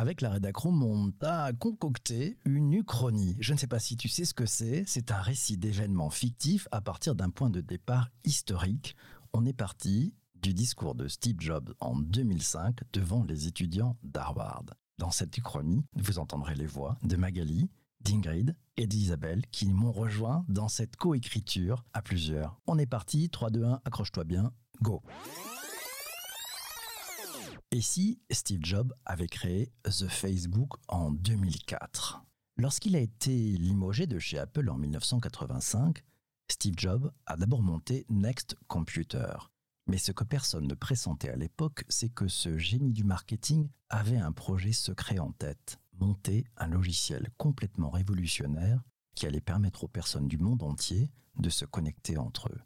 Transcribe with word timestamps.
Avec 0.00 0.20
la 0.20 0.30
rédacrome, 0.30 0.84
on 0.84 1.12
a 1.22 1.52
concocté 1.52 2.38
une 2.44 2.72
uchronie. 2.72 3.36
Je 3.40 3.52
ne 3.52 3.58
sais 3.58 3.66
pas 3.66 3.80
si 3.80 3.96
tu 3.96 4.08
sais 4.08 4.24
ce 4.24 4.32
que 4.32 4.46
c'est. 4.46 4.84
C'est 4.86 5.10
un 5.10 5.20
récit 5.20 5.58
d'événements 5.58 6.08
fictifs 6.08 6.68
à 6.70 6.80
partir 6.80 7.16
d'un 7.16 7.30
point 7.30 7.50
de 7.50 7.60
départ 7.60 8.08
historique. 8.22 8.94
On 9.32 9.44
est 9.44 9.52
parti 9.52 10.14
du 10.40 10.54
discours 10.54 10.94
de 10.94 11.08
Steve 11.08 11.40
Jobs 11.40 11.74
en 11.80 11.96
2005 11.96 12.78
devant 12.92 13.24
les 13.24 13.48
étudiants 13.48 13.96
d'Harvard. 14.04 14.66
Dans 14.98 15.10
cette 15.10 15.36
uchronie, 15.36 15.84
vous 15.96 16.20
entendrez 16.20 16.54
les 16.54 16.66
voix 16.66 16.96
de 17.02 17.16
Magali, 17.16 17.68
d'Ingrid 18.00 18.54
et 18.76 18.86
d'Isabelle 18.86 19.42
qui 19.50 19.66
m'ont 19.66 19.90
rejoint 19.90 20.44
dans 20.48 20.68
cette 20.68 20.94
coécriture 20.94 21.84
à 21.92 22.02
plusieurs. 22.02 22.60
On 22.68 22.78
est 22.78 22.86
parti, 22.86 23.30
3, 23.30 23.50
2, 23.50 23.64
1, 23.64 23.80
accroche-toi 23.84 24.22
bien, 24.22 24.52
go 24.80 25.02
Et 27.70 27.82
si 27.82 28.18
Steve 28.30 28.64
Jobs 28.64 28.94
avait 29.04 29.28
créé 29.28 29.70
The 29.84 30.08
Facebook 30.08 30.72
en 30.88 31.10
2004 31.10 32.24
Lorsqu'il 32.56 32.96
a 32.96 33.00
été 33.00 33.30
limogé 33.30 34.06
de 34.06 34.18
chez 34.18 34.38
Apple 34.38 34.70
en 34.70 34.78
1985, 34.78 36.02
Steve 36.50 36.74
Jobs 36.78 37.12
a 37.26 37.36
d'abord 37.36 37.62
monté 37.62 38.06
Next 38.08 38.56
Computer. 38.68 39.36
Mais 39.86 39.98
ce 39.98 40.12
que 40.12 40.24
personne 40.24 40.66
ne 40.66 40.74
pressentait 40.74 41.28
à 41.28 41.36
l'époque, 41.36 41.84
c'est 41.90 42.08
que 42.08 42.26
ce 42.26 42.56
génie 42.56 42.94
du 42.94 43.04
marketing 43.04 43.68
avait 43.90 44.16
un 44.16 44.32
projet 44.32 44.72
secret 44.72 45.18
en 45.18 45.32
tête 45.32 45.78
monter 46.00 46.46
un 46.56 46.68
logiciel 46.68 47.28
complètement 47.36 47.90
révolutionnaire 47.90 48.82
qui 49.14 49.26
allait 49.26 49.42
permettre 49.42 49.84
aux 49.84 49.88
personnes 49.88 50.28
du 50.28 50.38
monde 50.38 50.62
entier 50.62 51.10
de 51.36 51.50
se 51.50 51.66
connecter 51.66 52.16
entre 52.16 52.48
eux. 52.48 52.60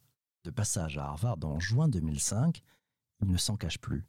De 0.44 0.50
passage 0.50 0.96
à 0.96 1.06
Harvard 1.06 1.38
en 1.42 1.58
juin 1.58 1.88
2005, 1.88 2.62
il 3.20 3.28
ne 3.28 3.36
s'en 3.36 3.56
cache 3.56 3.78
plus. 3.78 4.04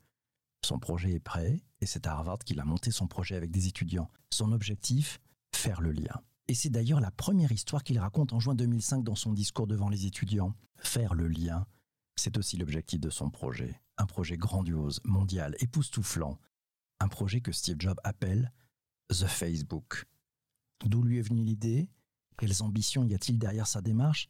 Son 0.63 0.79
projet 0.79 1.11
est 1.11 1.19
prêt 1.19 1.61
et 1.81 1.85
c'est 1.85 2.07
à 2.07 2.13
Harvard 2.13 2.39
qu'il 2.39 2.59
a 2.59 2.65
monté 2.65 2.89
son 2.91 3.07
projet 3.07 3.35
avec 3.35 3.51
des 3.51 3.67
étudiants. 3.67 4.09
Son 4.31 4.51
objectif, 4.51 5.19
faire 5.53 5.81
le 5.81 5.91
lien. 5.91 6.21
Et 6.47 6.53
c'est 6.53 6.69
d'ailleurs 6.69 7.01
la 7.01 7.11
première 7.11 7.51
histoire 7.51 7.83
qu'il 7.83 7.99
raconte 7.99 8.33
en 8.33 8.39
juin 8.39 8.55
2005 8.55 9.03
dans 9.03 9.15
son 9.15 9.33
discours 9.33 9.67
devant 9.67 9.89
les 9.89 10.05
étudiants. 10.05 10.55
Faire 10.77 11.13
le 11.13 11.27
lien, 11.27 11.65
c'est 12.15 12.37
aussi 12.37 12.57
l'objectif 12.57 12.99
de 12.99 13.09
son 13.09 13.29
projet. 13.29 13.81
Un 13.97 14.05
projet 14.05 14.37
grandiose, 14.37 14.99
mondial, 15.03 15.55
époustouflant. 15.59 16.39
Un 16.99 17.07
projet 17.07 17.41
que 17.41 17.51
Steve 17.51 17.77
Jobs 17.79 17.99
appelle 18.03 18.51
The 19.09 19.27
Facebook. 19.27 20.05
D'où 20.85 21.03
lui 21.03 21.19
est 21.19 21.27
venue 21.27 21.43
l'idée? 21.43 21.89
Quelles 22.37 22.63
ambitions 22.63 23.03
y 23.03 23.13
a-t-il 23.13 23.37
derrière 23.37 23.67
sa 23.67 23.81
démarche? 23.81 24.29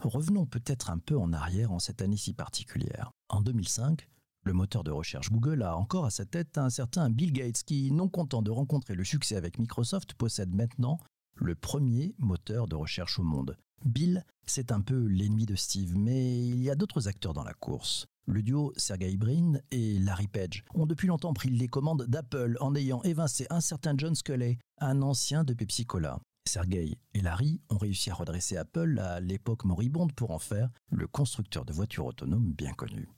Revenons 0.00 0.46
peut-être 0.46 0.90
un 0.90 0.98
peu 0.98 1.18
en 1.18 1.32
arrière 1.32 1.72
en 1.72 1.78
cette 1.78 2.02
année 2.02 2.16
si 2.16 2.34
particulière. 2.34 3.12
En 3.28 3.40
2005, 3.40 4.06
le 4.46 4.52
moteur 4.52 4.84
de 4.84 4.92
recherche 4.92 5.30
Google 5.30 5.62
a 5.64 5.76
encore 5.76 6.04
à 6.04 6.10
sa 6.10 6.24
tête 6.24 6.56
un 6.56 6.70
certain 6.70 7.10
Bill 7.10 7.32
Gates 7.32 7.64
qui, 7.64 7.90
non 7.90 8.08
content 8.08 8.42
de 8.42 8.52
rencontrer 8.52 8.94
le 8.94 9.02
succès 9.02 9.34
avec 9.34 9.58
Microsoft, 9.58 10.14
possède 10.14 10.54
maintenant 10.54 10.98
le 11.34 11.56
premier 11.56 12.14
moteur 12.18 12.68
de 12.68 12.76
recherche 12.76 13.18
au 13.18 13.24
monde. 13.24 13.56
Bill, 13.84 14.24
c'est 14.46 14.70
un 14.70 14.80
peu 14.80 15.04
l'ennemi 15.06 15.46
de 15.46 15.56
Steve, 15.56 15.96
mais 15.96 16.46
il 16.46 16.62
y 16.62 16.70
a 16.70 16.76
d'autres 16.76 17.08
acteurs 17.08 17.34
dans 17.34 17.42
la 17.42 17.54
course. 17.54 18.06
Le 18.26 18.42
duo 18.42 18.72
Sergey 18.76 19.16
Brin 19.16 19.54
et 19.72 19.98
Larry 19.98 20.28
Page 20.28 20.62
ont 20.74 20.86
depuis 20.86 21.08
longtemps 21.08 21.34
pris 21.34 21.50
les 21.50 21.68
commandes 21.68 22.06
d'Apple 22.06 22.56
en 22.60 22.76
ayant 22.76 23.02
évincé 23.02 23.48
un 23.50 23.60
certain 23.60 23.94
John 23.98 24.14
Sculley, 24.14 24.58
un 24.78 25.02
ancien 25.02 25.42
de 25.42 25.54
Pepsi 25.54 25.86
Cola. 25.86 26.20
Sergey 26.48 26.98
et 27.14 27.20
Larry 27.20 27.60
ont 27.68 27.78
réussi 27.78 28.10
à 28.10 28.14
redresser 28.14 28.56
Apple 28.56 29.00
à 29.00 29.18
l'époque 29.18 29.64
moribonde 29.64 30.12
pour 30.12 30.30
en 30.30 30.38
faire 30.38 30.70
le 30.90 31.08
constructeur 31.08 31.64
de 31.64 31.72
voitures 31.72 32.06
autonomes 32.06 32.52
bien 32.52 32.72
connu. 32.74 33.08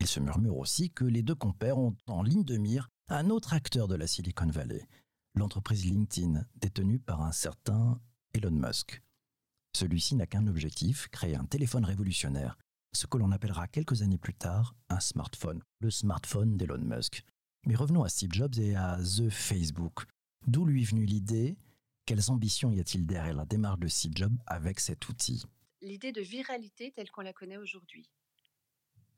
Il 0.00 0.06
se 0.06 0.20
murmure 0.20 0.56
aussi 0.56 0.90
que 0.90 1.04
les 1.04 1.22
deux 1.22 1.34
compères 1.34 1.78
ont 1.78 1.94
en 2.06 2.22
ligne 2.22 2.44
de 2.44 2.56
mire 2.56 2.88
un 3.08 3.30
autre 3.30 3.52
acteur 3.52 3.86
de 3.86 3.94
la 3.94 4.06
Silicon 4.06 4.46
Valley, 4.46 4.88
l'entreprise 5.34 5.84
LinkedIn, 5.84 6.44
détenue 6.56 6.98
par 6.98 7.22
un 7.22 7.32
certain 7.32 8.00
Elon 8.32 8.50
Musk. 8.50 9.02
Celui-ci 9.76 10.16
n'a 10.16 10.26
qu'un 10.26 10.46
objectif, 10.46 11.08
créer 11.08 11.36
un 11.36 11.44
téléphone 11.44 11.84
révolutionnaire 11.84 12.56
ce 12.92 13.06
que 13.06 13.18
l'on 13.18 13.30
appellera 13.30 13.68
quelques 13.68 14.02
années 14.02 14.18
plus 14.18 14.34
tard 14.34 14.74
un 14.88 15.00
smartphone, 15.00 15.62
le 15.80 15.90
smartphone 15.90 16.56
d'Elon 16.56 16.78
Musk. 16.78 17.22
Mais 17.66 17.74
revenons 17.74 18.02
à 18.02 18.08
Steve 18.08 18.32
Jobs 18.32 18.58
et 18.58 18.74
à 18.74 18.98
The 18.98 19.28
Facebook. 19.28 20.04
D'où 20.46 20.64
lui 20.64 20.82
est 20.82 20.90
venue 20.90 21.04
l'idée? 21.04 21.56
Quelles 22.06 22.30
ambitions 22.30 22.72
y 22.72 22.80
a-t-il 22.80 23.06
derrière 23.06 23.34
la 23.34 23.44
démarche 23.44 23.80
de 23.80 23.88
Steve 23.88 24.12
Jobs 24.16 24.36
avec 24.46 24.80
cet 24.80 25.08
outil? 25.08 25.44
L'idée 25.82 26.12
de 26.12 26.20
viralité 26.20 26.90
telle 26.90 27.10
qu'on 27.10 27.20
la 27.20 27.32
connaît 27.32 27.58
aujourd'hui. 27.58 28.10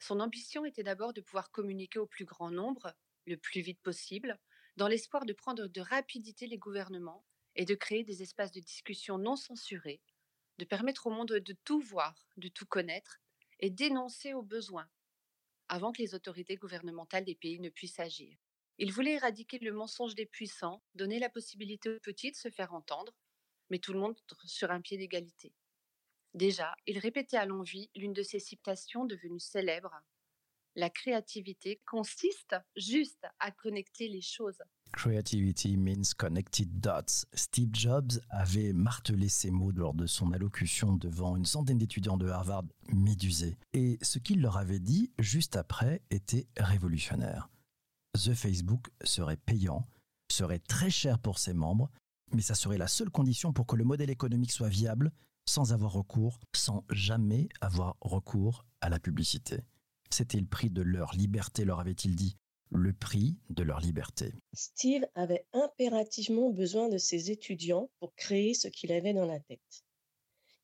Son 0.03 0.19
ambition 0.19 0.65
était 0.65 0.83
d'abord 0.83 1.13
de 1.13 1.21
pouvoir 1.21 1.53
communiquer 1.53 2.01
au 2.01 2.09
plus 2.09 2.25
grand 2.25 2.51
nombre, 2.51 2.93
le 3.25 3.37
plus 3.37 3.61
vite 3.61 3.81
possible, 3.83 4.37
dans 4.77 4.89
l'espoir 4.89 5.25
de 5.25 5.33
prendre 5.33 5.69
de 5.69 5.81
rapidité 5.81 6.49
les 6.49 6.59
gouvernements 6.59 7.25
et 7.55 7.65
de 7.65 7.77
créer 7.77 8.03
des 8.03 8.21
espaces 8.21 8.51
de 8.51 8.59
discussion 8.59 9.17
non 9.17 9.37
censurés, 9.37 10.03
de 10.59 10.65
permettre 10.65 11.07
au 11.07 11.11
monde 11.11 11.29
de 11.29 11.57
tout 11.65 11.79
voir, 11.79 12.27
de 12.37 12.49
tout 12.49 12.67
connaître 12.67 13.21
et 13.61 13.71
dénoncer 13.71 14.35
au 14.35 14.43
besoin, 14.43 14.91
avant 15.69 15.93
que 15.93 16.03
les 16.03 16.17
autorités 16.17 16.57
gouvernementales 16.57 17.25
des 17.25 17.37
pays 17.37 17.61
ne 17.61 17.71
puissent 17.71 18.01
agir. 18.01 18.37
Il 18.79 18.91
voulait 18.91 19.13
éradiquer 19.13 19.61
le 19.61 19.73
mensonge 19.73 20.17
des 20.17 20.27
puissants, 20.27 20.83
donner 20.97 21.21
la 21.21 21.31
possibilité 21.31 21.91
aux 21.91 22.01
petits 22.01 22.33
de 22.33 22.37
se 22.37 22.51
faire 22.51 22.75
entendre, 22.75 23.13
mais 23.71 23.79
tout 23.79 23.93
le 23.93 24.01
monde 24.01 24.19
sur 24.47 24.73
un 24.73 24.81
pied 24.81 24.99
d'égalité. 24.99 25.55
Déjà, 26.35 26.75
il 26.87 26.99
répétait 26.99 27.37
à 27.37 27.47
l'envi 27.47 27.91
l'une 27.95 28.13
de 28.13 28.23
ses 28.23 28.39
citations 28.39 29.05
devenues 29.05 29.41
célèbres 29.41 30.03
la 30.75 30.91
créativité 30.91 31.81
consiste 31.87 32.57
juste 32.77 33.27
à 33.41 33.51
connecter 33.51 34.09
les 34.09 34.21
choses. 34.21 34.63
Creativity 34.93 35.77
means 35.77 36.15
connected 36.17 36.81
dots. 36.81 37.27
Steve 37.35 37.71
Jobs 37.73 38.21
avait 38.31 38.73
martelé 38.73 39.29
ces 39.29 39.51
mots 39.51 39.71
lors 39.71 39.95
de 39.95 40.07
son 40.07 40.33
allocution 40.33 40.93
devant 40.93 41.37
une 41.37 41.45
centaine 41.45 41.79
d'étudiants 41.79 42.17
de 42.17 42.29
Harvard 42.29 42.65
médusés. 42.89 43.57
Et 43.73 43.99
ce 44.03 44.19
qu'il 44.19 44.41
leur 44.41 44.57
avait 44.57 44.81
dit 44.81 45.13
juste 45.19 45.57
après 45.57 46.03
était 46.11 46.47
révolutionnaire. 46.57 47.49
The 48.15 48.35
Facebook 48.35 48.89
serait 49.05 49.39
payant, 49.39 49.87
serait 50.31 50.59
très 50.59 50.91
cher 50.91 51.19
pour 51.19 51.39
ses 51.39 51.55
membres, 51.55 51.91
mais 52.33 52.43
ça 52.43 52.55
serait 52.55 52.79
la 52.79 52.89
seule 52.89 53.11
condition 53.11 53.53
pour 53.53 53.67
que 53.67 53.77
le 53.77 53.85
modèle 53.85 54.11
économique 54.11 54.53
soit 54.53 54.69
viable 54.69 55.13
sans 55.47 55.73
avoir 55.73 55.93
recours, 55.93 56.39
sans 56.55 56.85
jamais 56.91 57.49
avoir 57.61 57.97
recours 58.01 58.65
à 58.81 58.89
la 58.89 58.99
publicité. 58.99 59.61
C'était 60.11 60.41
le 60.41 60.47
prix 60.47 60.71
de 60.71 60.83
leur 60.83 61.15
liberté, 61.15 61.65
leur 61.65 61.81
avait-il 61.81 62.17
dit. 62.17 62.37
Le 62.71 62.93
prix 62.93 63.37
de 63.51 63.63
leur 63.63 63.81
liberté. 63.81 64.33
Steve 64.55 65.07
avait 65.15 65.47
impérativement 65.53 66.51
besoin 66.51 66.89
de 66.89 66.97
ses 66.99 67.31
étudiants 67.31 67.91
pour 67.99 68.15
créer 68.15 68.55
ce 68.55 68.69
qu'il 68.69 68.93
avait 68.93 69.13
dans 69.13 69.27
la 69.27 69.41
tête. 69.41 69.85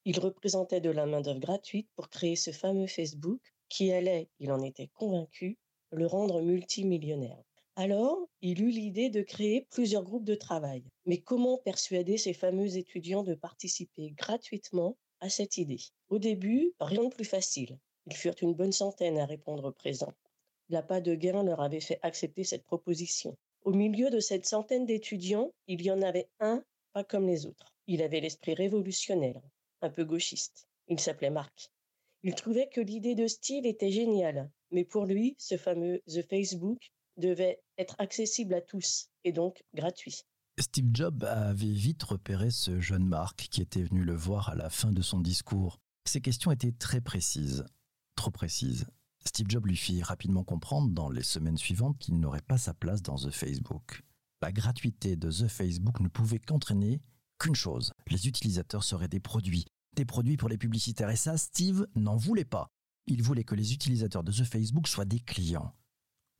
Il 0.05 0.19
représentait 0.21 0.81
de 0.81 0.91
la 0.91 1.05
main-d'œuvre 1.05 1.41
gratuite 1.41 1.89
pour 1.95 2.09
créer 2.09 2.37
ce 2.37 2.51
fameux 2.51 2.87
Facebook 2.87 3.41
qui 3.69 3.93
allait, 3.93 4.31
il 4.39 4.51
en 4.53 4.63
était 4.63 4.89
convaincu, 4.89 5.59
le 5.93 6.07
rendre 6.07 6.41
multimillionnaire. 6.41 7.43
Alors, 7.81 8.29
il 8.43 8.61
eut 8.61 8.71
l'idée 8.71 9.09
de 9.09 9.23
créer 9.23 9.69
plusieurs 9.71 10.03
groupes 10.03 10.25
de 10.25 10.35
travail. 10.35 10.83
Mais 11.07 11.19
comment 11.19 11.59
persuader 11.59 12.19
ces 12.19 12.33
fameux 12.33 12.77
étudiants 12.77 13.23
de 13.23 13.37
participer 13.37 14.11
gratuitement 14.19 14.97
à 15.21 15.31
cette 15.31 15.59
idée? 15.59 15.79
Au 16.09 16.19
début, 16.19 16.73
rien 16.81 17.05
de 17.05 17.15
plus 17.15 17.25
facile. 17.25 17.79
Ils 18.07 18.17
furent 18.17 18.35
une 18.43 18.55
bonne 18.55 18.73
centaine 18.73 19.17
à 19.17 19.27
répondre 19.27 19.71
présent. 19.71 20.13
L'appât 20.71 21.01
de 21.01 21.15
gain 21.15 21.45
leur 21.45 21.61
avait 21.61 21.79
fait 21.79 22.01
accepter 22.03 22.43
cette 22.43 22.65
proposition. 22.65 23.39
Au 23.63 23.73
milieu 23.73 24.11
de 24.11 24.19
cette 24.19 24.47
centaine 24.47 24.85
d'étudiants, 24.85 25.53
il 25.69 25.81
y 25.81 25.93
en 25.93 26.03
avait 26.03 26.29
un 26.41 26.65
pas 26.93 27.05
comme 27.05 27.29
les 27.29 27.47
autres. 27.47 27.77
Il 27.87 28.03
avait 28.03 28.19
l'esprit 28.19 28.55
révolutionnaire, 28.55 29.41
un 29.83 29.91
peu 29.91 30.05
gauchiste. 30.05 30.67
Il 30.89 30.99
s'appelait 30.99 31.31
Marc. 31.31 31.71
Il 32.25 32.35
trouvait 32.35 32.71
que 32.71 32.81
l'idée 32.81 33.15
de 33.15 33.29
Steve 33.29 33.67
était 33.67 33.93
géniale, 33.93 34.51
mais 34.73 34.85
pour 34.85 35.07
lui, 35.07 35.37
ce 35.39 35.57
fameux 35.57 36.03
The 36.09 36.29
Facebook 36.29 36.91
devait 37.17 37.61
être 37.79 37.97
accessible 37.99 38.55
à 38.55 38.61
tous 38.61 39.09
et 39.25 39.33
donc 39.33 39.65
gratuit. 39.75 40.23
Steve 40.59 40.91
Jobs 40.93 41.25
avait 41.25 41.67
vite 41.67 42.03
repéré 42.03 42.51
ce 42.51 42.81
jeune 42.81 43.07
Marc 43.07 43.49
qui 43.51 43.63
était 43.63 43.85
venu 43.85 44.05
le 44.05 44.15
voir 44.15 44.49
à 44.49 44.55
la 44.57 44.71
fin 44.71 44.93
de 44.93 45.03
son 45.03 45.21
discours. 45.21 45.79
Ses 46.05 46.21
questions 46.21 46.51
étaient 46.51 46.73
très 46.73 47.01
précises 47.01 47.65
trop 48.19 48.31
précise. 48.33 48.85
Steve 49.25 49.47
Jobs 49.49 49.67
lui 49.67 49.77
fit 49.77 50.03
rapidement 50.03 50.43
comprendre 50.43 50.91
dans 50.91 51.09
les 51.09 51.23
semaines 51.23 51.57
suivantes 51.57 51.99
qu'il 51.99 52.19
n'aurait 52.19 52.43
pas 52.43 52.59
sa 52.59 52.75
place 52.75 53.01
dans 53.01 53.15
The 53.15 53.31
Facebook. 53.31 54.03
La 54.43 54.51
gratuité 54.51 55.15
de 55.15 55.31
The 55.31 55.47
Facebook 55.47 56.01
ne 56.01 56.09
pouvait 56.09 56.41
qu'entraîner 56.41 57.01
qu'une 57.39 57.55
chose, 57.55 57.93
les 58.09 58.27
utilisateurs 58.27 58.83
seraient 58.83 59.09
des 59.09 59.21
produits, 59.21 59.67
des 59.95 60.05
produits 60.05 60.37
pour 60.37 60.49
les 60.49 60.59
publicitaires, 60.59 61.11
et 61.11 61.17
ça, 61.17 61.39
Steve 61.39 61.87
n'en 61.95 62.17
voulait 62.17 62.45
pas. 62.45 62.71
Il 63.07 63.23
voulait 63.23 63.45
que 63.45 63.55
les 63.55 63.73
utilisateurs 63.73 64.25
de 64.25 64.33
The 64.33 64.45
Facebook 64.45 64.89
soient 64.89 65.05
des 65.05 65.21
clients. 65.21 65.73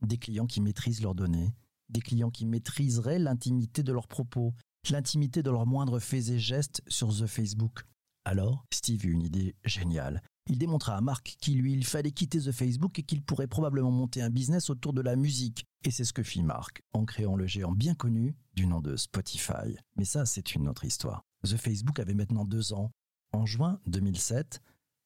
Des 0.03 0.19
clients 0.19 0.47
qui 0.47 0.61
maîtrisent 0.61 1.03
leurs 1.03 1.15
données, 1.15 1.55
des 1.89 2.01
clients 2.01 2.31
qui 2.31 2.47
maîtriseraient 2.47 3.19
l'intimité 3.19 3.83
de 3.83 3.93
leurs 3.93 4.09
propos, 4.09 4.55
l'intimité 4.91 5.43
de 5.43 5.51
leurs 5.51 5.67
moindres 5.67 6.01
faits 6.01 6.29
et 6.29 6.39
gestes 6.39 6.83
sur 6.87 7.09
The 7.09 7.27
Facebook. 7.27 7.85
Alors, 8.25 8.65
Steve 8.73 9.07
eut 9.07 9.13
une 9.13 9.23
idée 9.23 9.57
géniale 9.65 10.23
il 10.49 10.57
démontra 10.57 10.97
à 10.97 11.01
Marc 11.01 11.37
qu'il 11.41 11.59
lui 11.59 11.83
fallait 11.83 12.11
quitter 12.11 12.41
The 12.41 12.53
Facebook 12.53 12.99
et 12.99 13.03
qu'il 13.03 13.23
pourrait 13.23 13.47
probablement 13.47 13.91
monter 13.91 14.23
un 14.23 14.31
business 14.31 14.71
autour 14.71 14.95
de 14.95 15.03
la 15.03 15.15
musique, 15.15 15.67
Et 15.85 15.91
c'est 15.91 16.05
ce 16.05 16.13
que 16.13 16.23
fit 16.23 16.43
Mark 16.43 16.83
en 16.93 17.05
créant 17.05 17.37
le 17.37 17.47
géant 17.47 17.73
bien 17.73 17.95
connu 17.95 18.35
du 18.55 18.67
nom 18.67 18.81
de 18.81 18.97
Spotify. 18.97 19.77
Mais 19.97 20.05
ça, 20.05 20.25
c'est 20.25 20.55
une 20.55 20.69
autre 20.69 20.85
histoire. 20.85 21.23
The 21.45 21.57
Facebook 21.57 22.01
avait 22.01 22.15
maintenant 22.15 22.45
deux 22.45 22.73
ans. 22.73 22.91
En 23.33 23.45
juin 23.45 23.79
2007, 23.87 24.61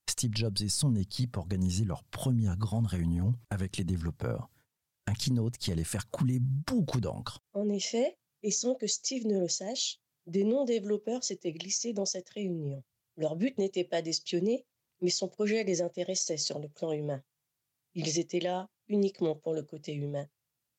Steve 0.08 0.30
Jobs 0.34 0.60
et 0.60 0.68
son 0.68 0.94
équipe 0.94 1.36
organisaient 1.36 1.84
leur 1.84 2.04
première 2.04 2.56
grande 2.56 2.86
réunion 2.86 3.34
avec 3.50 3.76
les 3.76 3.84
développeurs. 3.84 4.48
Keynote 5.14 5.56
qui 5.56 5.72
allait 5.72 5.84
faire 5.84 6.10
couler 6.10 6.38
beaucoup 6.40 7.00
d'encre. 7.00 7.40
En 7.52 7.68
effet, 7.68 8.16
et 8.42 8.50
sans 8.50 8.74
que 8.74 8.86
Steve 8.86 9.26
ne 9.26 9.38
le 9.38 9.48
sache, 9.48 9.98
des 10.26 10.44
non-développeurs 10.44 11.24
s'étaient 11.24 11.52
glissés 11.52 11.92
dans 11.92 12.06
cette 12.06 12.28
réunion. 12.30 12.82
Leur 13.16 13.36
but 13.36 13.58
n'était 13.58 13.84
pas 13.84 14.02
d'espionner, 14.02 14.64
mais 15.00 15.10
son 15.10 15.28
projet 15.28 15.64
les 15.64 15.82
intéressait 15.82 16.36
sur 16.36 16.58
le 16.58 16.68
plan 16.68 16.92
humain. 16.92 17.22
Ils 17.94 18.18
étaient 18.18 18.40
là 18.40 18.68
uniquement 18.88 19.36
pour 19.36 19.52
le 19.52 19.62
côté 19.62 19.92
humain. 19.92 20.28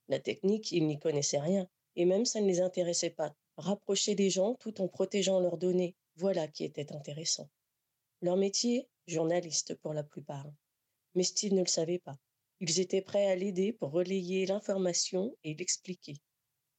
La 0.08 0.20
technique, 0.20 0.72
ils 0.72 0.86
n'y 0.88 1.00
connaissaient 1.00 1.40
rien, 1.40 1.68
et 1.96 2.06
même 2.06 2.26
ça 2.26 2.42
ne 2.42 2.48
les 2.48 2.62
intéressait 2.62 3.10
pas. 3.10 3.36
Rapprocher 3.58 4.16
des 4.16 4.30
gens 4.30 4.56
tout 4.56 4.82
en 4.82 4.88
protégeant 4.88 5.40
leurs 5.40 5.58
données, 5.58 5.96
voilà 6.16 6.48
qui 6.48 6.64
était 6.64 6.94
intéressant. 6.94 7.50
Leur 8.22 8.38
métier, 8.38 8.88
journaliste 9.08 9.76
pour 9.76 9.94
la 9.94 10.04
plupart. 10.04 10.48
Mais 11.16 11.24
Steve 11.24 11.54
ne 11.54 11.62
le 11.62 11.68
savait 11.68 12.00
pas. 12.00 12.18
Ils 12.66 12.80
étaient 12.80 13.02
prêts 13.02 13.30
à 13.30 13.36
l'aider 13.36 13.74
pour 13.74 13.92
relayer 13.92 14.46
l'information 14.46 15.36
et 15.44 15.54
l'expliquer. 15.54 16.22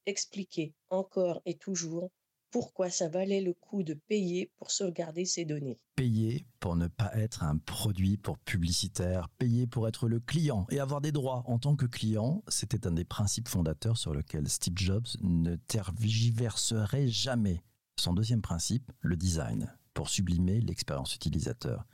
Expliquer 0.07 0.73
encore 0.89 1.43
et 1.45 1.59
toujours 1.59 2.11
pourquoi 2.51 2.89
ça 2.89 3.11
valait 3.11 3.43
le 3.43 3.53
coup 3.53 3.83
de 3.83 3.93
payer 3.93 4.51
pour 4.57 4.71
sauvegarder 4.71 5.27
ces 5.27 5.45
données. 5.45 5.79
Payer 5.95 6.47
pour 6.59 6.75
ne 6.77 6.87
pas 6.87 7.15
être 7.15 7.43
un 7.43 7.59
produit 7.59 8.17
pour 8.17 8.39
publicitaire, 8.39 9.29
payer 9.37 9.67
pour 9.67 9.87
être 9.87 10.09
le 10.09 10.21
client 10.21 10.67
et 10.71 10.79
avoir 10.79 11.03
des 11.03 11.13
droits 11.13 11.43
en 11.45 11.59
tant 11.59 11.77
que 11.77 11.85
client, 11.85 12.43
c'était 12.49 12.87
un 12.87 12.93
des 12.93 13.05
principes 13.05 13.49
fondateurs 13.49 13.99
sur 13.99 14.15
lequel 14.15 14.49
Steve 14.49 14.79
Jobs 14.79 15.09
ne 15.21 15.57
tergiverserait 15.57 17.09
jamais. 17.09 17.63
Son 18.01 18.15
deuxième 18.15 18.41
principe, 18.41 18.91
le 19.01 19.17
design, 19.17 19.71
pour 19.93 20.09
sublimer 20.09 20.63
l'expérience 20.63 21.15
utilisateur. 21.15 21.85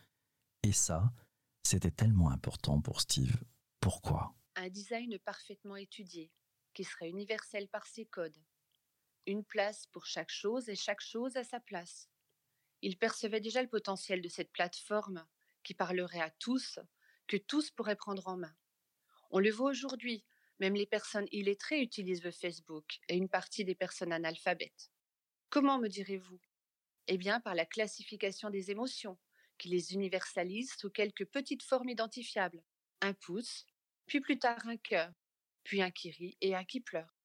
Et 0.63 0.71
ça, 0.71 1.13
c'était 1.65 1.91
tellement 1.91 2.31
important 2.31 2.81
pour 2.81 3.01
Steve. 3.01 3.37
Pourquoi? 3.81 4.35
Un 4.57 4.69
design 4.69 5.19
parfaitement 5.19 5.77
étudié, 5.77 6.31
qui 6.75 6.85
serait 6.85 7.09
universel 7.09 7.69
par 7.69 7.87
ses 7.87 8.05
codes, 8.05 8.37
une 9.27 9.45
place 9.45 9.87
pour 9.87 10.07
chaque 10.07 10.31
chose 10.31 10.69
et 10.69 10.77
chaque 10.77 11.01
chose 11.01 11.37
à 11.37 11.45
sa 11.45 11.61
place. 11.61 12.09
Il 12.83 12.99
percevait 12.99 13.41
déjà 13.41 13.63
le 13.63 13.69
potentiel 13.69 14.21
de 14.21 14.29
cette 14.29 14.53
plateforme 14.53 15.27
qui 15.63 15.75
parlerait 15.75 16.21
à 16.21 16.31
tous, 16.31 16.79
que 17.27 17.37
tous 17.37 17.71
pourraient 17.71 17.97
prendre 17.97 18.27
en 18.29 18.37
main. 18.37 18.55
On 19.31 19.39
le 19.39 19.51
voit 19.51 19.71
aujourd'hui, 19.71 20.25
même 20.59 20.75
les 20.75 20.87
personnes 20.87 21.29
illettrées 21.33 21.81
utilisent 21.81 22.25
le 22.25 22.33
Facebook 22.33 22.99
et 23.09 23.17
une 23.17 23.29
partie 23.29 23.65
des 23.65 23.75
personnes 23.75 24.13
analphabètes. 24.13 24.91
Comment 25.49 25.79
me 25.79 25.89
direz-vous? 25.89 26.41
Eh 27.07 27.19
bien 27.19 27.41
par 27.41 27.55
la 27.55 27.67
classification 27.67 28.51
des 28.51 28.71
émotions, 28.71 29.19
qui 29.59 29.69
les 29.69 29.95
universalise 29.95 30.73
sous 30.79 30.91
quelques 30.91 31.27
petites 31.27 31.63
formes 31.63 31.89
identifiables. 31.89 32.63
Un 33.03 33.15
pouce, 33.15 33.67
puis 34.11 34.21
plus 34.21 34.41
tard 34.41 34.67
un 34.67 34.77
cœur, 34.77 35.13
puis 35.63 35.83
un 35.83 35.93
qui 35.93 36.11
rit 36.11 36.37
et 36.41 36.57
un 36.57 36.65
qui 36.65 36.81
pleure. 36.81 37.17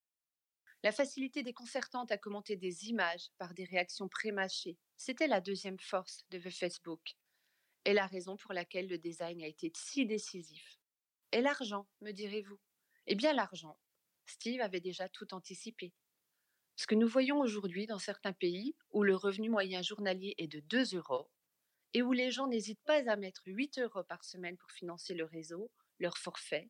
La 0.83 0.91
facilité 0.91 1.41
déconcertante 1.41 2.11
à 2.11 2.19
commenter 2.19 2.57
des 2.57 2.89
images 2.89 3.31
par 3.39 3.55
des 3.55 3.63
réactions 3.63 4.07
prémâchées, 4.07 4.77
c'était 4.95 5.25
la 5.25 5.41
deuxième 5.41 5.79
force 5.79 6.27
de 6.29 6.37
The 6.37 6.51
Facebook, 6.51 7.15
et 7.85 7.93
la 7.93 8.05
raison 8.05 8.37
pour 8.37 8.53
laquelle 8.53 8.87
le 8.87 8.99
design 8.99 9.41
a 9.41 9.47
été 9.47 9.71
si 9.75 10.05
décisif. 10.05 10.77
Et 11.31 11.41
l'argent, 11.41 11.87
me 12.01 12.11
direz-vous? 12.11 12.59
Eh 13.07 13.15
bien 13.15 13.33
l'argent. 13.33 13.79
Steve 14.27 14.61
avait 14.61 14.79
déjà 14.79 15.09
tout 15.09 15.33
anticipé. 15.33 15.91
Ce 16.75 16.85
que 16.85 16.93
nous 16.93 17.07
voyons 17.07 17.39
aujourd'hui 17.39 17.87
dans 17.87 17.97
certains 17.97 18.33
pays 18.33 18.75
où 18.91 19.01
le 19.01 19.15
revenu 19.15 19.49
moyen 19.49 19.81
journalier 19.81 20.35
est 20.37 20.47
de 20.47 20.59
2 20.59 20.97
euros 20.97 21.31
et 21.93 22.03
où 22.03 22.11
les 22.11 22.29
gens 22.29 22.45
n'hésitent 22.45 22.83
pas 22.85 23.09
à 23.09 23.15
mettre 23.15 23.41
8 23.47 23.79
euros 23.79 24.03
par 24.03 24.23
semaine 24.23 24.57
pour 24.57 24.69
financer 24.69 25.15
le 25.15 25.25
réseau, 25.25 25.71
leur 25.99 26.17
forfait, 26.17 26.69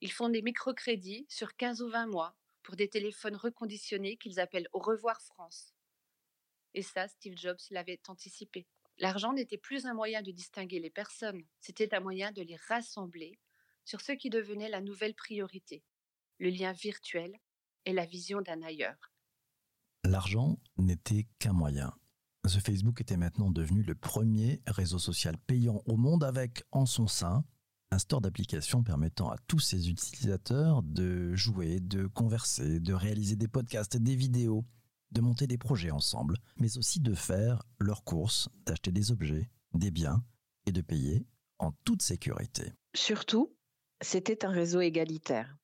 ils 0.00 0.12
font 0.12 0.28
des 0.28 0.42
microcrédits 0.42 1.26
sur 1.28 1.56
15 1.56 1.82
ou 1.82 1.90
20 1.90 2.06
mois 2.06 2.34
pour 2.62 2.76
des 2.76 2.88
téléphones 2.88 3.36
reconditionnés 3.36 4.16
qu'ils 4.16 4.40
appellent 4.40 4.68
Au 4.72 4.78
revoir 4.78 5.20
France. 5.20 5.74
Et 6.74 6.82
ça, 6.82 7.08
Steve 7.08 7.36
Jobs 7.36 7.60
l'avait 7.70 8.00
anticipé. 8.08 8.66
L'argent 8.98 9.32
n'était 9.32 9.58
plus 9.58 9.86
un 9.86 9.94
moyen 9.94 10.22
de 10.22 10.30
distinguer 10.30 10.78
les 10.78 10.90
personnes, 10.90 11.42
c'était 11.60 11.94
un 11.94 12.00
moyen 12.00 12.32
de 12.32 12.42
les 12.42 12.56
rassembler 12.56 13.38
sur 13.84 14.00
ce 14.00 14.12
qui 14.12 14.30
devenait 14.30 14.68
la 14.68 14.80
nouvelle 14.80 15.14
priorité, 15.14 15.82
le 16.38 16.50
lien 16.50 16.72
virtuel 16.72 17.34
et 17.86 17.92
la 17.92 18.04
vision 18.04 18.40
d'un 18.40 18.62
ailleurs. 18.62 19.12
L'argent 20.04 20.58
n'était 20.76 21.26
qu'un 21.38 21.52
moyen. 21.52 21.92
The 22.44 22.60
Facebook 22.60 23.00
était 23.00 23.16
maintenant 23.16 23.50
devenu 23.50 23.82
le 23.82 23.94
premier 23.94 24.62
réseau 24.66 24.98
social 24.98 25.36
payant 25.46 25.82
au 25.86 25.96
monde 25.96 26.24
avec 26.24 26.62
en 26.70 26.86
son 26.86 27.06
sein 27.06 27.44
un 27.92 27.98
store 27.98 28.20
d'applications 28.20 28.82
permettant 28.82 29.30
à 29.30 29.36
tous 29.48 29.58
ses 29.58 29.90
utilisateurs 29.90 30.82
de 30.82 31.34
jouer, 31.34 31.80
de 31.80 32.06
converser, 32.06 32.78
de 32.78 32.94
réaliser 32.94 33.36
des 33.36 33.48
podcasts, 33.48 33.96
des 33.96 34.14
vidéos, 34.14 34.64
de 35.10 35.20
monter 35.20 35.46
des 35.46 35.58
projets 35.58 35.90
ensemble, 35.90 36.36
mais 36.56 36.78
aussi 36.78 37.00
de 37.00 37.14
faire 37.14 37.62
leurs 37.78 38.04
courses, 38.04 38.48
d'acheter 38.64 38.92
des 38.92 39.10
objets, 39.10 39.50
des 39.74 39.90
biens 39.90 40.24
et 40.66 40.72
de 40.72 40.80
payer 40.80 41.26
en 41.58 41.72
toute 41.84 42.02
sécurité. 42.02 42.72
Surtout, 42.94 43.56
c'était 44.00 44.44
un 44.44 44.50
réseau 44.50 44.80
égalitaire. 44.80 45.56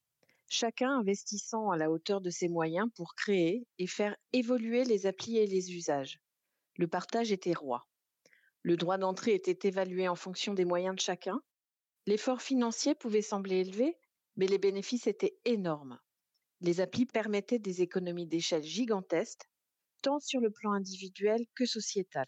Chacun 0.49 0.99
investissant 0.99 1.71
à 1.71 1.77
la 1.77 1.91
hauteur 1.91 2.21
de 2.21 2.31
ses 2.31 2.49
moyens 2.49 2.89
pour 2.95 3.15
créer 3.15 3.67
et 3.79 3.87
faire 3.87 4.17
évoluer 4.33 4.85
les 4.85 5.07
applis 5.07 5.39
et 5.39 5.47
les 5.47 5.75
usages. 5.75 6.21
Le 6.77 6.89
partage 6.89 7.33
était 7.33 7.53
roi. 7.53 7.87
Le 8.63 8.77
droit 8.77 8.99
d'entrée 8.99 9.35
était 9.35 9.69
évalué 9.69 10.09
en 10.09 10.17
fonction 10.17 10.55
des 10.55 10.65
moyens 10.65 10.97
de 10.97 11.01
chacun 11.01 11.41
L'effort 12.09 12.41
financier 12.41 12.95
pouvait 12.95 13.21
sembler 13.21 13.57
élevé, 13.57 13.99
mais 14.37 14.47
les 14.47 14.59
bénéfices 14.59 15.09
étaient 15.09 15.37
énormes. 15.45 15.99
Les 16.61 16.81
applis 16.81 17.05
permettaient 17.05 17.59
des 17.59 17.83
économies 17.83 18.29
d'échelle 18.29 18.63
gigantesques, 18.63 19.51
tant 20.03 20.21
sur 20.21 20.41
le 20.41 20.53
plan 20.53 20.73
individuel 20.73 21.45
que 21.57 21.67
sociétal. 21.67 22.27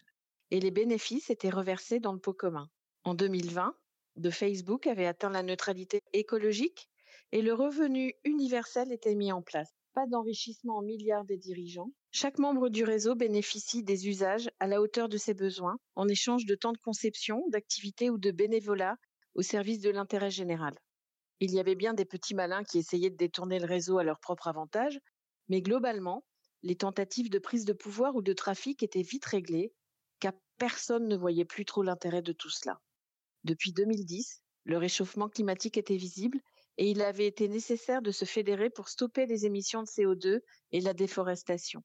Et 0.51 0.59
les 0.59 0.71
bénéfices 0.71 1.29
étaient 1.29 1.49
reversés 1.49 2.01
dans 2.01 2.11
le 2.11 2.19
pot 2.19 2.33
commun. 2.33 2.69
En 3.05 3.13
2020, 3.13 3.73
de 4.17 4.29
Facebook 4.29 4.85
avait 4.85 5.05
atteint 5.05 5.29
la 5.29 5.43
neutralité 5.43 6.01
écologique 6.11 6.89
et 7.31 7.41
le 7.41 7.53
revenu 7.53 8.13
universel 8.25 8.91
était 8.91 9.15
mis 9.15 9.31
en 9.31 9.41
place. 9.41 9.71
Pas 9.93 10.07
d'enrichissement 10.07 10.77
en 10.77 10.81
milliards 10.81 11.23
des 11.23 11.37
dirigeants. 11.37 11.91
Chaque 12.11 12.37
membre 12.37 12.67
du 12.67 12.83
réseau 12.83 13.15
bénéficie 13.15 13.83
des 13.83 14.09
usages 14.09 14.49
à 14.59 14.67
la 14.67 14.81
hauteur 14.81 15.07
de 15.07 15.17
ses 15.17 15.33
besoins 15.33 15.77
en 15.95 16.09
échange 16.09 16.45
de 16.45 16.55
temps 16.55 16.73
de 16.73 16.77
conception, 16.79 17.45
d'activité 17.47 18.09
ou 18.09 18.17
de 18.17 18.31
bénévolat 18.31 18.97
au 19.35 19.41
service 19.41 19.79
de 19.79 19.89
l'intérêt 19.89 20.31
général. 20.31 20.77
Il 21.39 21.51
y 21.51 21.59
avait 21.59 21.75
bien 21.75 21.93
des 21.93 22.05
petits 22.05 22.35
malins 22.35 22.63
qui 22.63 22.79
essayaient 22.79 23.09
de 23.09 23.15
détourner 23.15 23.59
le 23.59 23.65
réseau 23.65 23.97
à 23.97 24.03
leur 24.03 24.19
propre 24.19 24.47
avantage, 24.47 24.99
mais 25.47 25.61
globalement, 25.61 26.25
les 26.63 26.75
tentatives 26.75 27.29
de 27.29 27.39
prise 27.39 27.65
de 27.65 27.73
pouvoir 27.73 28.15
ou 28.15 28.21
de 28.21 28.33
trafic 28.33 28.83
étaient 28.83 29.01
vite 29.01 29.25
réglées, 29.25 29.73
car 30.19 30.33
personne 30.57 31.07
ne 31.07 31.15
voyait 31.15 31.45
plus 31.45 31.65
trop 31.65 31.81
l'intérêt 31.81 32.21
de 32.21 32.33
tout 32.33 32.49
cela. 32.49 32.81
Depuis 33.45 33.71
2010, 33.71 34.41
le 34.65 34.77
réchauffement 34.77 35.29
climatique 35.29 35.77
était 35.77 35.95
visible 35.95 36.39
et 36.77 36.89
il 36.89 37.01
avait 37.01 37.27
été 37.27 37.47
nécessaire 37.47 38.01
de 38.01 38.11
se 38.11 38.25
fédérer 38.25 38.69
pour 38.69 38.89
stopper 38.89 39.25
les 39.25 39.45
émissions 39.45 39.81
de 39.81 39.87
CO2 39.87 40.39
et 40.71 40.81
la 40.81 40.93
déforestation. 40.93 41.81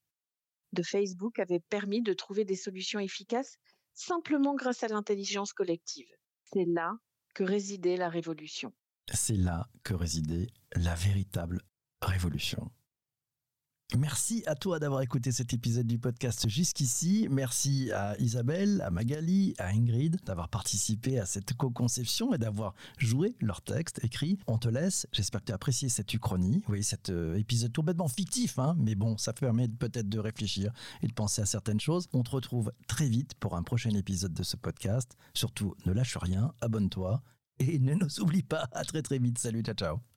De 0.73 0.83
Facebook 0.83 1.39
avait 1.39 1.61
permis 1.61 2.03
de 2.03 2.13
trouver 2.13 2.45
des 2.45 2.57
solutions 2.57 2.99
efficaces 2.99 3.57
simplement 3.93 4.55
grâce 4.57 4.83
à 4.83 4.89
l'intelligence 4.89 5.53
collective. 5.53 6.09
C'est 6.53 6.65
là 6.65 6.93
que 7.35 7.45
résidait 7.45 7.97
la 7.97 8.09
révolution. 8.09 8.73
C'est 9.13 9.37
là 9.37 9.69
que 9.83 9.93
résidait 9.93 10.47
la 10.77 10.95
véritable 10.95 11.61
révolution. 12.01 12.71
Merci 13.97 14.43
à 14.47 14.57
toi 14.57 14.81
d'avoir 14.81 15.03
écouté 15.03 15.31
cet 15.31 15.53
épisode 15.53 15.87
du 15.87 15.99
podcast 15.99 16.49
jusqu'ici. 16.49 17.29
Merci 17.31 17.93
à 17.93 18.19
Isabelle, 18.19 18.81
à 18.81 18.91
Magali, 18.91 19.55
à 19.59 19.69
Ingrid 19.69 20.17
d'avoir 20.25 20.49
participé 20.49 21.21
à 21.21 21.27
cette 21.27 21.55
co-conception 21.55 22.35
et 22.35 22.39
d'avoir 22.39 22.75
joué 22.99 23.37
leur 23.41 23.63
texte 23.63 24.03
écrit. 24.03 24.39
On 24.49 24.59
te 24.59 24.69
laisse. 24.69 25.07
J'espère 25.13 25.43
que 25.43 25.47
tu 25.47 25.53
as 25.53 25.55
apprécié 25.55 25.89
cette 25.89 26.13
uchronie. 26.13 26.65
Oui, 26.69 26.83
cet 26.83 27.11
euh, 27.11 27.37
épisode 27.37 27.73
complètement 27.73 28.09
fictif, 28.09 28.59
hein, 28.59 28.75
mais 28.79 28.97
bon, 28.97 29.17
ça 29.17 29.33
permet 29.33 29.69
peut-être 29.69 30.09
de 30.09 30.19
réfléchir 30.19 30.73
et 31.03 31.07
de 31.07 31.13
penser 31.13 31.43
à 31.43 31.47
certaines 31.47 31.81
choses. 31.81 32.09
On 32.13 32.25
te 32.25 32.31
retrouve 32.31 32.73
très 32.89 33.09
vite 33.09 33.35
pour 33.35 33.55
un 33.55 33.63
prochain 33.63 33.91
épisode 33.91 34.35
de 34.35 34.43
ce 34.43 34.57
podcast. 34.57 35.13
Surtout, 35.35 35.75
ne 35.87 35.93
lâche 35.93 36.17
rien, 36.17 36.53
abonne-toi 36.61 37.23
et 37.61 37.79
ne 37.79 37.95
nous 37.95 38.21
oublie 38.21 38.43
pas. 38.43 38.69
À 38.73 38.85
très 38.85 39.03
très 39.03 39.19
vite. 39.19 39.39
Salut, 39.39 39.63
ciao 39.63 39.75
ciao. 39.75 40.14